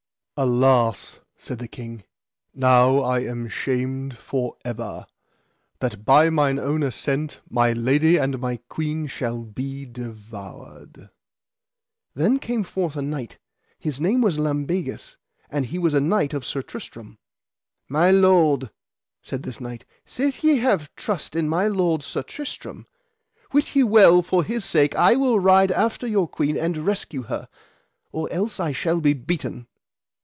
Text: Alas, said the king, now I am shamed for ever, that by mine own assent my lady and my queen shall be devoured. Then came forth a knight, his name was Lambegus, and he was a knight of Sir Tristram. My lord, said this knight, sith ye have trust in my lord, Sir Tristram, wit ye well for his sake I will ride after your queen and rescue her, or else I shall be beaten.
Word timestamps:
Alas, 0.43 1.19
said 1.37 1.59
the 1.59 1.67
king, 1.67 2.03
now 2.55 2.97
I 2.97 3.19
am 3.19 3.47
shamed 3.47 4.17
for 4.17 4.57
ever, 4.65 5.05
that 5.81 6.03
by 6.03 6.31
mine 6.31 6.57
own 6.57 6.81
assent 6.81 7.39
my 7.47 7.73
lady 7.73 8.17
and 8.17 8.39
my 8.39 8.57
queen 8.67 9.05
shall 9.05 9.43
be 9.43 9.85
devoured. 9.85 11.11
Then 12.15 12.39
came 12.39 12.63
forth 12.63 12.95
a 12.95 13.03
knight, 13.03 13.37
his 13.77 14.01
name 14.01 14.21
was 14.23 14.39
Lambegus, 14.39 15.15
and 15.51 15.67
he 15.67 15.77
was 15.77 15.93
a 15.93 16.01
knight 16.01 16.33
of 16.33 16.43
Sir 16.43 16.63
Tristram. 16.63 17.19
My 17.87 18.09
lord, 18.09 18.71
said 19.21 19.43
this 19.43 19.61
knight, 19.61 19.85
sith 20.05 20.43
ye 20.43 20.57
have 20.57 20.89
trust 20.95 21.35
in 21.35 21.47
my 21.47 21.67
lord, 21.67 22.01
Sir 22.01 22.23
Tristram, 22.23 22.87
wit 23.53 23.75
ye 23.75 23.83
well 23.83 24.23
for 24.23 24.43
his 24.43 24.65
sake 24.65 24.95
I 24.95 25.15
will 25.15 25.39
ride 25.39 25.71
after 25.71 26.07
your 26.07 26.27
queen 26.27 26.57
and 26.57 26.77
rescue 26.77 27.23
her, 27.23 27.47
or 28.11 28.27
else 28.31 28.59
I 28.59 28.71
shall 28.71 28.99
be 28.99 29.13
beaten. 29.13 29.67